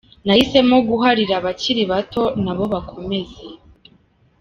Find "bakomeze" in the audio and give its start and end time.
2.73-3.43